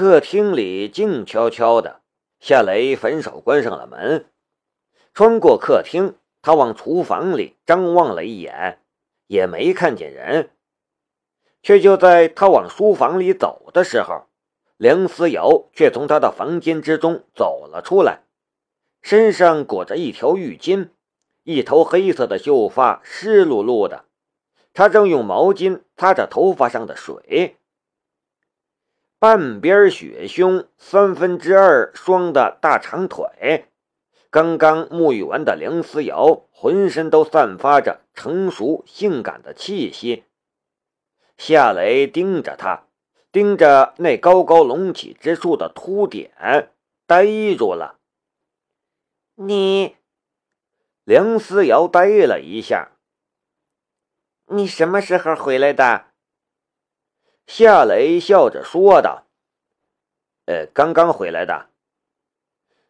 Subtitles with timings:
[0.00, 2.00] 客厅里静悄悄的，
[2.40, 4.24] 夏雷反手关上了门，
[5.12, 8.78] 穿过客厅，他往厨房里张望了一眼，
[9.26, 10.52] 也没看见人。
[11.62, 14.24] 却就在他往书房里走的时候，
[14.78, 18.22] 梁思瑶却从他的房间之中走了出来，
[19.02, 20.88] 身上裹着一条浴巾，
[21.42, 24.06] 一头黑色的秀发湿漉漉的，
[24.72, 27.58] 她正用毛巾擦着头发上的水。
[29.20, 33.66] 半边雪胸，三分之二双的大长腿，
[34.30, 40.24] 刚刚沐浴完的梁思瑶浑身都散发着成熟性感的气息。
[41.36, 42.86] 夏雷盯着他，
[43.30, 46.70] 盯着那高高隆起之处的凸点，
[47.06, 47.26] 呆
[47.58, 47.98] 住了。
[49.34, 49.96] 你，
[51.04, 52.92] 梁思瑶呆了一下。
[54.46, 56.06] 你什么时候回来的？
[57.52, 59.26] 夏雷笑着说道
[60.46, 61.66] ：“呃，刚刚回来的。”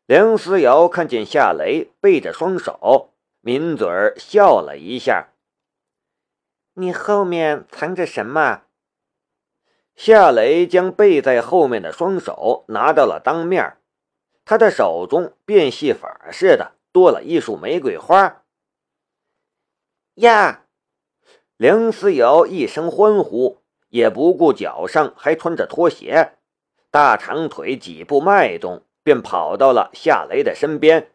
[0.04, 5.28] 梁思瑶看见夏雷背着双手，抿嘴儿笑了一下。
[6.76, 8.64] “你后面藏着什么？”
[9.96, 13.78] 夏雷将背在后面的双手拿到了当面，
[14.44, 18.42] 他的手中变戏法似的多了一束玫瑰花。
[20.16, 20.66] 呀！
[21.56, 23.56] 梁思瑶一声欢呼。
[23.90, 26.32] 也不顾脚上还穿着拖鞋，
[26.90, 31.12] 大长腿几步迈动，便跑到了夏雷的身边，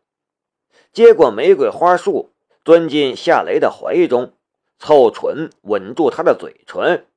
[0.94, 4.34] 接过玫瑰花束，钻进夏雷的怀中，
[4.78, 7.08] 凑唇吻住他的嘴唇。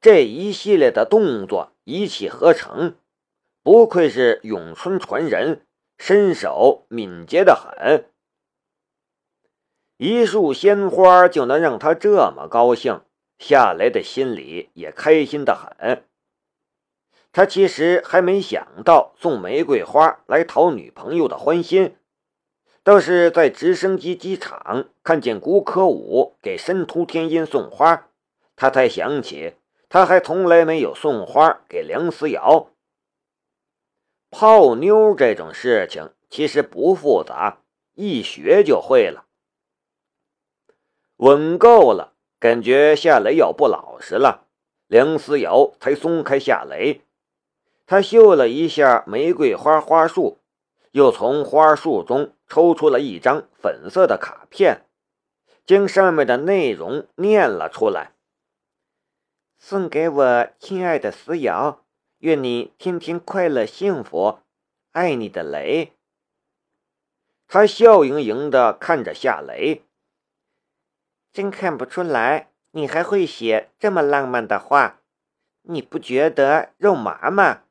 [0.00, 2.96] 这一系列的动作一气呵成，
[3.62, 8.06] 不愧是咏春传人，身手敏捷的很。
[9.96, 13.00] 一束鲜花就能让他这么高兴。
[13.38, 16.04] 夏雷的心里也开心的很。
[17.32, 21.96] 他其实还没想到送玫瑰花来讨女朋友的欢心，
[22.84, 28.08] 倒是在直升机机场看见古可武给申屠天音送花，
[28.54, 29.54] 他才想起
[29.88, 32.70] 他还从来没有送花给梁思瑶。
[34.30, 37.62] 泡妞这种事情其实不复杂，
[37.94, 39.26] 一学就会了。
[41.16, 42.13] 吻够了。
[42.44, 44.44] 感觉夏雷要不老实了，
[44.86, 47.00] 梁思瑶才松开夏雷。
[47.86, 50.36] 他嗅了一下玫瑰花花束，
[50.90, 54.82] 又从花束中抽出了一张粉色的卡片，
[55.64, 58.12] 将上面的内容念了出来
[59.56, 61.80] ：“送给我亲爱的思瑶，
[62.18, 64.40] 愿你天天快乐幸福，
[64.92, 65.92] 爱你的雷。”
[67.48, 69.80] 他笑盈盈地看着夏雷。
[71.34, 75.00] 真看不出来，你还会写这么浪漫的话，
[75.62, 77.64] 你不觉得肉麻吗？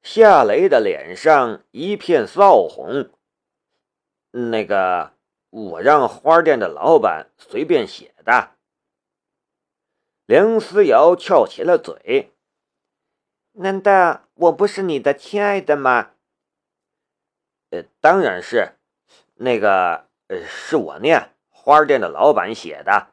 [0.00, 3.10] 夏雷的脸上一片臊红。
[4.30, 5.14] 那个，
[5.50, 8.52] 我让花店的老板随便写的。
[10.24, 12.32] 梁思瑶翘起了嘴。
[13.54, 16.12] 难道我不是你的亲爱的吗？
[17.70, 18.76] 呃，当然是。
[19.34, 21.34] 那个，呃，是我念。
[21.62, 23.08] 花店的老板写的，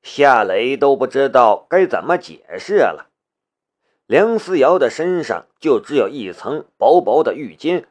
[0.00, 3.10] 夏雷都不知道该怎么解释了。
[4.06, 7.86] 梁思瑶的身上就只有一层薄薄的浴巾，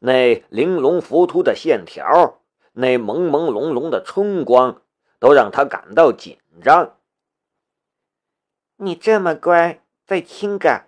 [0.00, 4.82] 那玲珑浮凸的线条，那朦朦胧胧的春光，
[5.18, 6.98] 都让他感到紧张。
[8.76, 10.84] 你这么乖，再亲个。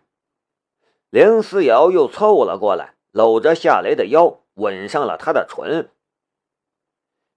[1.09, 5.89] 梁思瑶又凑了过来，搂着夏雷的腰，吻上了他的唇。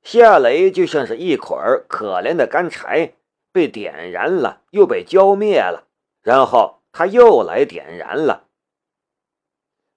[0.06, 3.14] 夏雷就像是一捆可怜的干柴，
[3.52, 5.88] 被点燃了，又被浇灭了，
[6.22, 8.46] 然后他又来点燃了。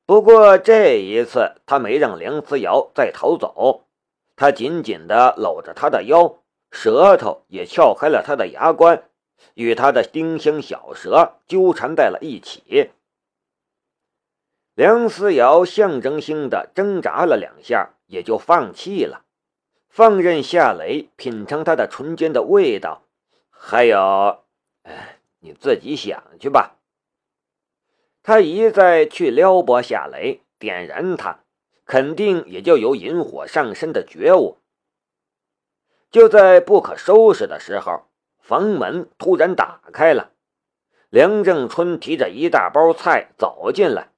[0.06, 3.84] 不过这一次，他没让梁思瑶再逃走，
[4.34, 6.38] 他紧紧地搂着她的腰，
[6.70, 9.10] 舌头也撬开了她的牙关，
[9.52, 12.92] 与她的丁香小舌纠缠在了一起。
[14.74, 19.26] 梁思瑶象征性的挣扎了两下，也就放弃了。
[19.98, 23.02] 放任夏雷品尝他的唇间的味道，
[23.50, 24.44] 还有，
[24.84, 26.76] 哎，你自己想去吧。
[28.22, 31.40] 他一再去撩拨夏雷，点燃他，
[31.84, 34.58] 肯定也就有引火上身的觉悟。
[36.12, 38.04] 就在不可收拾的时候，
[38.38, 40.30] 房门突然打开了，
[41.10, 44.12] 梁正春提着一大包菜走进来，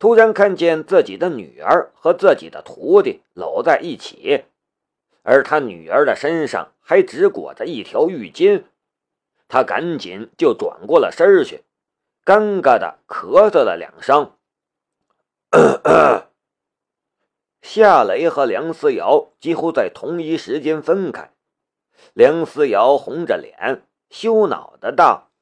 [0.00, 4.46] 突然看见自己的女儿和自己的徒弟搂在一起。
[5.28, 8.62] 而他女儿的身上还只裹着一条浴巾，
[9.48, 11.64] 他赶紧就转过了身去，
[12.24, 14.36] 尴尬的咳嗽了两声。
[17.60, 21.32] 夏雷和梁思瑶几乎在同一时间分开。
[22.12, 25.32] 梁思瑶红着脸，羞恼的道：“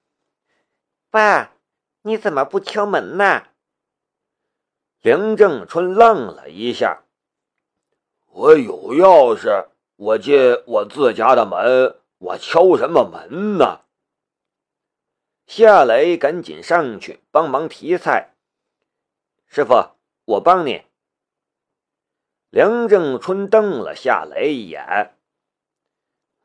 [1.12, 1.52] 爸，
[2.00, 3.48] 你怎么不敲门呢？”
[5.04, 7.02] 梁正春愣了一下
[8.32, 13.82] ：“我有钥匙，我进我自家的门，我敲什么门呢？”
[15.46, 18.34] 夏雷赶紧上去帮忙提菜。
[19.46, 19.90] 师傅，
[20.24, 20.82] 我帮你。
[22.50, 25.16] 梁正春瞪了夏雷一眼：“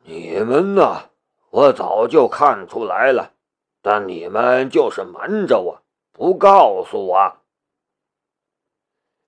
[0.04, 1.10] 你们呐？
[1.52, 3.34] 我早就看出来了，
[3.82, 5.82] 但你们就是瞒着我，
[6.12, 7.38] 不告诉我。”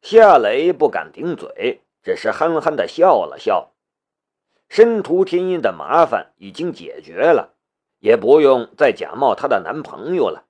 [0.04, 3.71] 夏雷不敢顶嘴，只是憨憨的笑了笑。
[4.72, 7.56] 申屠天音的麻烦已经解决了，
[8.00, 10.46] 也不用再假冒她的男朋友了。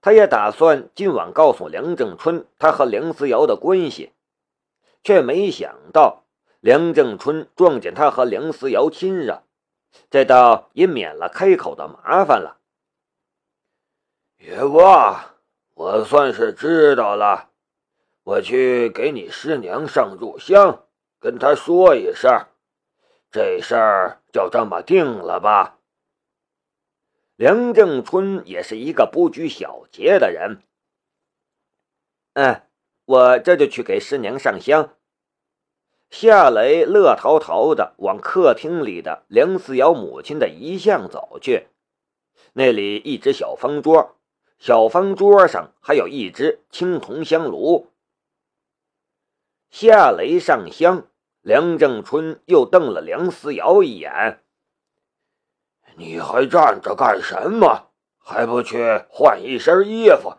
[0.00, 4.12] 他也打算今晚告诉梁正春他和梁思瑶的关系。
[5.04, 6.24] 却没想到，
[6.58, 9.44] 梁正春撞见他和梁思瑶亲热，
[10.10, 12.58] 这倒也免了开口的麻烦了。
[14.38, 15.36] 也罢，
[15.74, 17.50] 我算是知道了，
[18.24, 20.82] 我去给你师娘上炷香，
[21.20, 22.46] 跟她说一声，
[23.34, 25.80] 这事儿就这么定了吧。
[27.34, 30.62] 梁正春也是一个不拘小节的人，
[32.34, 32.62] 嗯。
[33.06, 34.94] 我这就去给师娘上香。
[36.10, 41.66] 夏雷乐淘淘的往客厅里的梁思瑶母亲的遗像走去，
[42.52, 44.16] 那里一只小方桌，
[44.58, 47.90] 小方桌上还有一只青铜香炉。
[49.70, 51.08] 夏雷上香，
[51.44, 54.42] 梁正春又瞪了梁思瑶一眼
[55.96, 57.90] ：“你还站着干什么？
[58.16, 60.38] 还不去换一身衣服？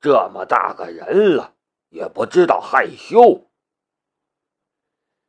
[0.00, 1.54] 这么大个人了！”
[1.90, 3.46] 也不知道害羞。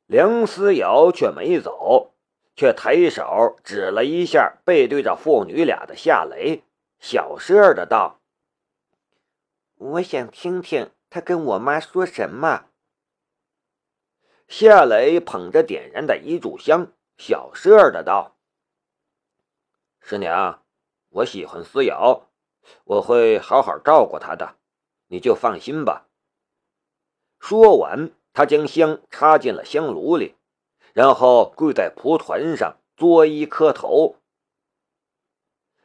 [0.08, 2.16] 梁思瑶却没走，
[2.56, 6.64] 却抬手指了一下背对着父女俩的夏雷，
[7.00, 8.22] 小声的道
[9.78, 12.66] ：“我想听听他跟我妈说什么。”
[14.50, 18.36] 夏雷捧着点燃的一炷香，小声的道
[20.02, 20.64] ：“师娘，
[21.10, 22.28] 我喜欢思瑶，
[22.84, 24.56] 我会好好照顾她的，
[25.10, 26.08] 你就放心吧。”
[27.40, 30.36] 说完，他将香插进了香炉里，
[30.94, 34.16] 然后跪在蒲团上作揖磕头。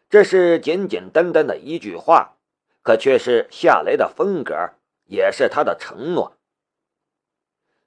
[0.09, 2.39] 这是简简单单的一句话，
[2.81, 4.55] 可却是夏雷的风格，
[5.05, 6.39] 也是他的承诺。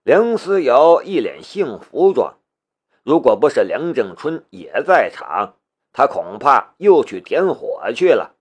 [0.07, 2.37] 梁思瑶一脸幸福状，
[3.03, 5.57] 如果不是梁正春也在场，
[5.91, 8.37] 他恐怕又去点火去了。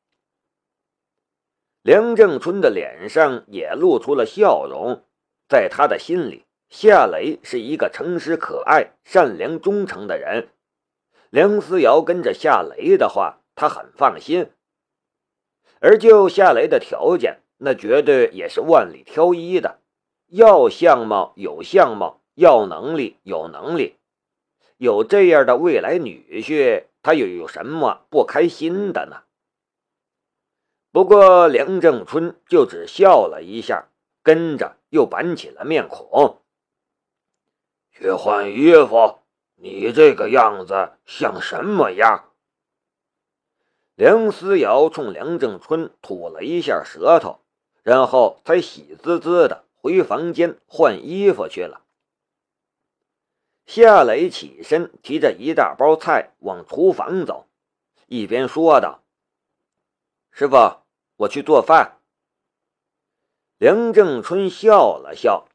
[1.83, 5.03] 梁正春的脸上也露出了笑容。
[5.49, 10.51] 在他的心里，夏雷是一个诚实可爱、善良忠诚的人。
[11.31, 14.53] 梁思瑶跟着夏雷的话，他很放心。
[15.81, 19.81] 而就夏雷的条件，那绝对也是万里挑一的：
[20.29, 23.97] 要相貌有相貌，要能力有能力。
[24.77, 29.23] 有这样的未来女婿，他又有什么不开心的呢？
[30.93, 33.89] 不过梁正春就只笑了一下。
[34.23, 36.41] 跟着又板起了面孔，
[37.93, 39.21] 去换衣服。
[39.55, 42.33] 你这个样子像什么样？
[43.95, 47.39] 梁思瑶冲梁正春吐了一下舌头，
[47.85, 51.87] 然后才喜滋滋的回房间换衣服去了。
[53.67, 57.47] 夏磊起身，提着一大包菜往厨房走，
[58.09, 59.05] 一边说道
[60.33, 60.57] ：“师傅，
[61.19, 62.01] 我去做饭。”
[63.59, 65.47] 梁正春笑了笑：“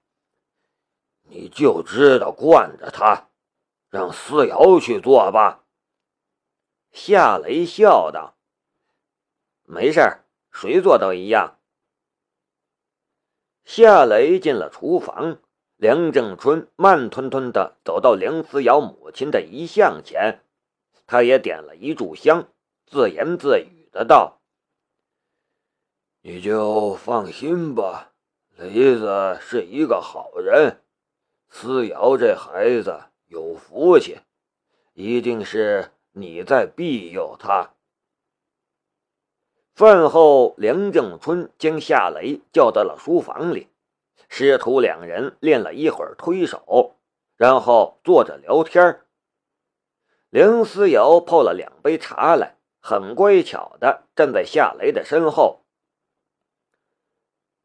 [1.28, 3.28] 你就知道惯着他，
[3.90, 5.66] 让思瑶去做吧。”
[6.94, 8.38] 夏雷笑道
[9.68, 10.00] ：“没事
[10.54, 11.58] 谁做都一样。”
[13.63, 15.39] 夏雷进了厨房，
[15.77, 20.41] 梁正春慢吞吞的走到梁思瑶母亲的遗像前，
[21.08, 22.48] 他也点了一炷香，
[22.86, 24.39] 自言自语的道。
[26.22, 28.12] 你就放心吧，
[28.58, 30.82] 雷子是一个好人，
[31.50, 34.20] 思瑶这孩子有福气，
[34.94, 37.74] 一定是你在庇佑他。
[39.74, 43.68] 饭后，梁正春将夏雷叫到了书房里，
[44.30, 46.98] 师徒两人练了一会儿推手，
[47.38, 49.01] 然后坐着聊天。
[50.30, 55.62] 梁思瑶泡了两杯茶来，很乖巧的站在夏雷的身后。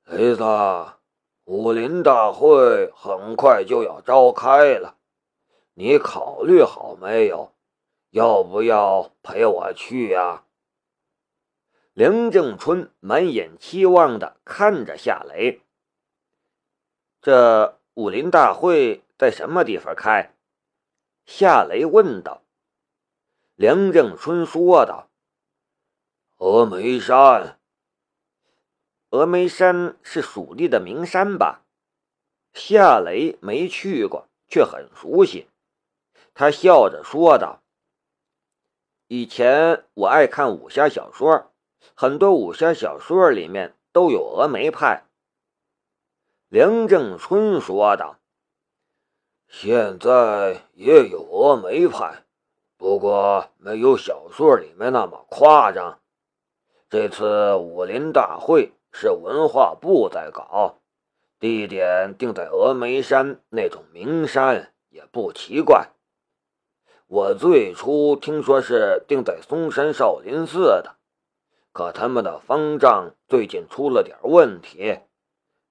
[0.04, 0.42] 雷子，
[1.44, 4.96] 武林大会很快就要召开了，
[5.74, 7.52] 你考虑好没有？
[8.10, 10.44] 要不要陪我去呀？
[11.96, 15.62] 梁正春满眼期望的看着夏雷。
[17.22, 20.34] 这武林大会在什么地方开？
[21.24, 22.42] 夏雷问道。
[23.54, 25.08] 梁正春说道
[26.36, 27.58] ：“峨眉山。
[29.08, 31.64] 峨眉山是蜀地的名山吧？”
[32.52, 35.48] 夏雷没去过，却很熟悉。
[36.34, 37.62] 他笑着说道。
[39.06, 41.50] 以前我爱看武侠小说，
[41.94, 45.04] 很多武侠小说里面都有峨眉派。
[46.48, 48.18] 梁正春说道
[49.48, 52.24] ：“现在也有峨眉派，
[52.76, 56.00] 不过没有小说里面那么夸张。
[56.88, 60.78] 这次武林大会是文化部在搞，
[61.40, 65.88] 地点定在峨眉山那种名山，也不奇怪。”
[67.08, 70.96] 我最初听说是定在嵩山少林寺的，
[71.76, 75.00] 可他们的方丈最近出了点问题，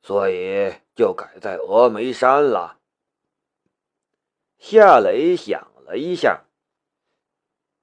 [0.04, 2.78] 所以就改在峨眉山了。
[4.60, 6.44] 夏雷想了一下，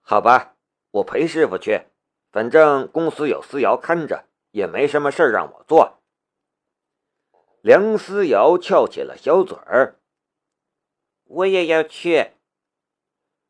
[0.02, 0.54] 好吧，
[0.92, 1.86] 我陪师傅去，
[2.30, 5.98] 反正公司有思瑶看着，也没什么事让我做。
[7.60, 9.98] 梁思瑶翘起了小嘴儿，
[11.24, 12.30] 我也要去。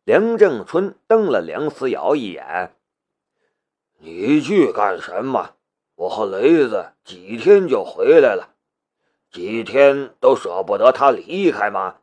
[0.04, 2.74] 梁正春瞪了梁思瑶一眼
[4.04, 5.54] ：“你去干什么？
[5.94, 8.56] 我和雷子几天就回来了，
[9.30, 11.98] 几天都舍不得他离开吗？”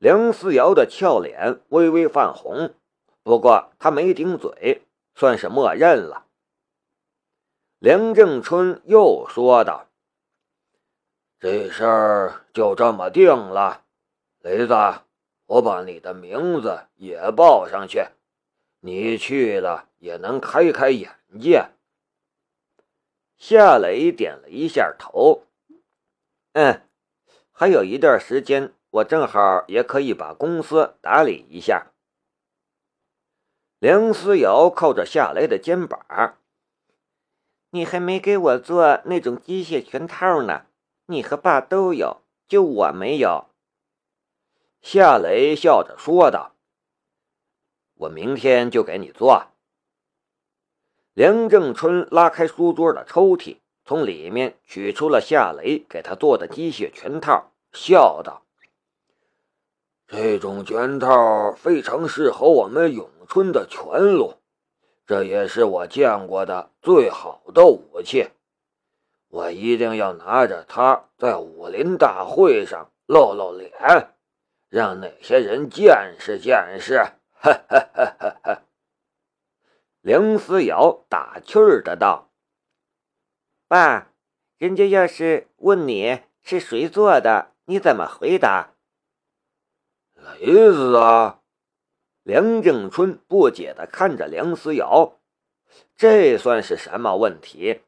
[0.00, 2.74] 梁思瑶的俏脸微微泛红，
[3.22, 6.24] 不过他没顶嘴，算是默认了。
[7.78, 9.88] 梁正春又说道
[11.38, 13.84] ：“这事儿就这么定了，
[14.40, 14.74] 雷子。”
[15.44, 18.06] 我把你的名字也报上去，
[18.84, 21.68] 你去了也能开开眼界。
[23.38, 25.44] 夏雷点了一下头，
[26.52, 26.82] 嗯，
[27.52, 31.92] 还有一段时间，我正好也可以把公司打理一下。
[33.78, 36.36] 梁思瑶靠着夏雷的肩膀，
[37.70, 40.66] 你还没给我做那种机械拳套呢，
[41.06, 43.46] 你和爸都有，就我没有。
[44.80, 46.51] 夏雷笑着说道
[47.94, 49.46] ：“我明天就给你做。”
[51.14, 58.42] 梁正春拉开书桌的抽屉，从里面取出了夏雷给他做的机械拳套，笑道
[60.08, 64.34] ：“这种拳套非常适合我们咏春的拳路，
[65.06, 68.30] 这也是我见过的最好的武器。
[69.28, 73.70] 我一定要拿着它在武林大会上露露脸。”
[74.70, 76.98] 让那些人见识见识！
[77.42, 78.62] 哈哈哈哈哈！
[80.00, 82.30] 梁思瑶打趣儿的道
[83.66, 84.12] ：“爸，
[84.58, 88.74] 人家要是问你是谁做的，你怎么回答？”
[90.14, 91.40] 雷子啊！
[92.22, 95.18] 梁正春不解的看着梁思瑶，
[95.96, 97.80] 这算是什么问题？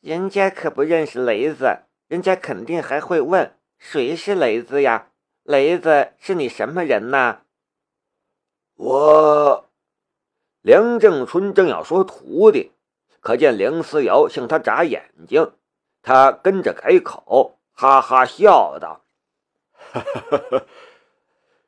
[0.00, 3.58] 人家可不认识雷子，人家肯定还会问。
[3.78, 5.10] 谁是雷子呀？
[5.42, 7.44] 雷子是你什么人呐？
[8.78, 9.68] 我
[10.62, 12.70] 梁正春正要说徒弟，
[13.18, 15.52] 可见梁思瑶向他眨眼睛，
[16.00, 19.02] 他跟着开口，哈哈笑道
[19.74, 20.66] ：“哈哈哈哈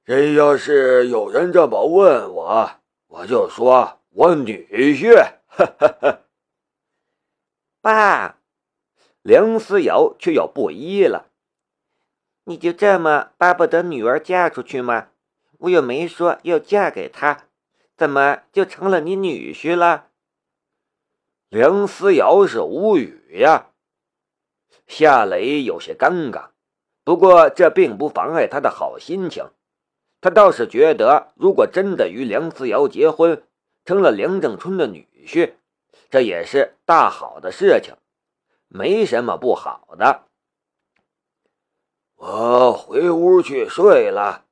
[0.05, 2.71] 真要是有人这么问我，
[3.09, 5.13] 我就说我女婿。”
[5.51, 5.67] 哈
[6.01, 6.21] 哈！
[7.81, 8.39] 爸，
[9.23, 11.27] 梁思瑶却要不依了。
[12.45, 15.09] 你就这么巴不得女儿嫁出去吗？
[15.61, 17.45] 我又没说要嫁给他，
[17.97, 20.09] 怎么就成了你女婿了？
[21.49, 23.67] 梁思瑶是无语呀。
[24.87, 26.51] 夏雷有些尴尬，
[27.05, 29.51] 不过这并不妨碍他的好心情。
[30.21, 33.43] 他倒是觉得，如果真的与梁思瑶结婚，
[33.85, 35.55] 成了梁正春的女婿，
[36.11, 37.95] 这也是大好的事情，
[38.69, 40.25] 没什么不好的。
[42.17, 44.47] 我回屋去睡了。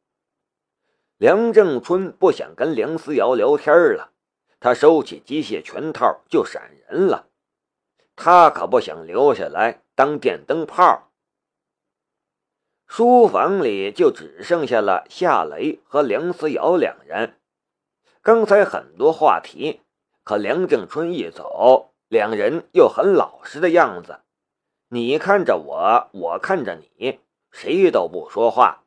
[1.19, 4.13] 梁正春不想跟梁思瑶聊天了，
[4.61, 7.27] 他收起机械拳套就闪人了。
[8.15, 11.11] 他可不想留下来当电灯泡。
[12.87, 17.35] 书房里就只剩下了夏雷和梁思瑶两人。
[18.23, 19.81] 刚才很多话题，
[20.23, 24.21] 可梁正春一走，两人又很老实的样子，
[24.91, 27.19] 你看着我，我看着你，
[27.51, 28.85] 谁都不说话。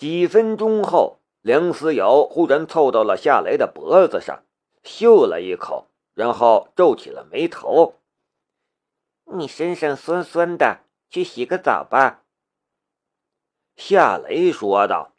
[0.00, 4.42] 几分钟后，梁思瑶忽然凑到了夏雷的脖子上，
[4.82, 7.96] 嗅了一口，然后皱起了眉头
[9.36, 12.22] ：“你身上酸酸的，去洗个澡吧。”
[13.76, 15.12] 夏雷说道：“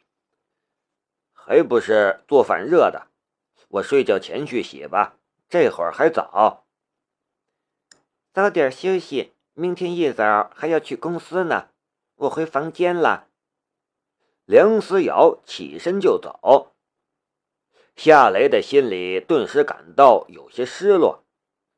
[1.31, 3.05] 还不是做饭热的，
[3.67, 5.15] 我睡觉前去洗吧。”
[5.47, 6.65] 这会儿还早，
[8.33, 9.33] 早点休息。
[9.53, 11.67] 明天一早还要去公司呢，
[12.15, 13.27] 我回房间了。
[14.51, 16.73] 梁思瑶起身就走，
[17.95, 21.23] 夏雷的心里顿时感到有些失落。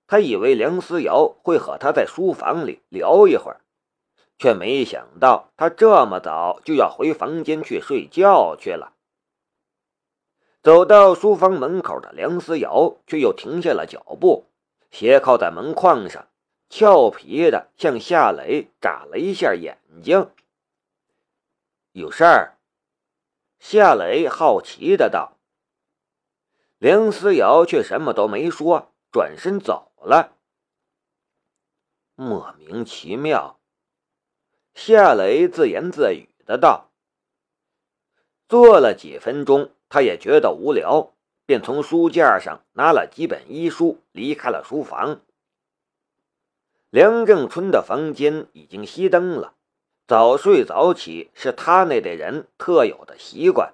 [0.07, 3.61] 他以为梁思瑶会和他在书房里聊一会儿，
[4.39, 8.93] 却没想到他这么早就要回房间去睡觉去了。
[10.63, 14.47] 走到书房门口的梁思瑶却又停下了脚步，
[14.89, 16.27] 斜靠在门框上，
[16.71, 20.27] 俏皮的向夏雷眨了一下眼睛。
[21.91, 22.52] 有事儿？
[23.65, 25.37] 夏雷好奇的道。
[26.79, 30.35] 梁思瑶却什么都没说，转身走了。
[32.13, 33.61] 莫名其妙，
[34.73, 36.91] 夏雷自言自语的道。
[38.49, 39.71] 坐了几分钟。
[39.87, 41.13] 他也觉得无聊，
[41.45, 45.21] 便从书架上拿了几本医书，离开了书房。
[46.89, 49.55] 梁正春的房间已经熄灯了，
[50.05, 53.73] 早睡早起是他那代人特有的习惯。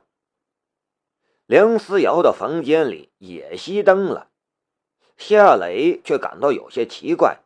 [1.46, 4.30] 梁思瑶的房间里也熄灯了，
[5.18, 7.40] 夏雷却感到有些奇怪，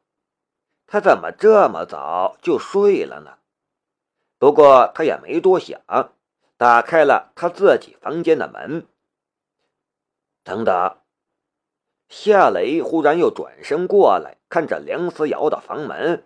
[0.85, 3.37] 他怎么这么早就睡了呢？
[4.37, 5.79] 不过他也没多想。
[6.55, 8.85] 打开了他自己房间的门。
[10.43, 10.97] 等等，
[12.07, 16.25] 夏雷忽然又转身过来，看着梁思瑶的房门。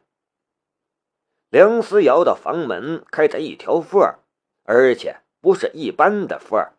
[1.50, 4.20] 梁思瑶的房门开着一条缝儿，
[4.64, 6.74] 而且不是一般的缝儿，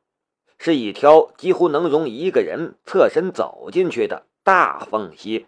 [0.58, 5.46] 是一条几乎能容一个人侧身走进去的大缝隙。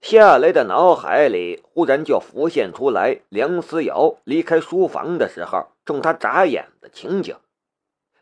[0.00, 7.36] 夏雷的脑海里忽然就浮现出来梁思瑶离开书房的时候冲他眨眼的情景，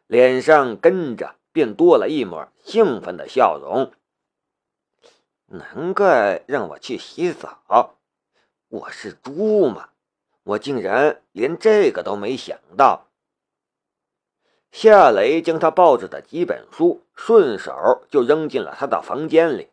[0.06, 3.92] 脸上跟着便多了一抹兴奋的笑容。
[5.48, 7.95] 难怪让我去洗澡，
[8.76, 9.88] 我是猪吗？
[10.44, 13.06] 我竟然连这个都没想到。
[14.70, 19.70] 夏雷将他抱着的几本书顺手就扔进了他的房间里。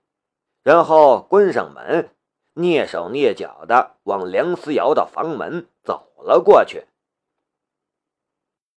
[0.62, 2.12] 然后关上门，
[2.56, 6.86] 蹑手蹑脚的往梁思瑶的房门走了过去。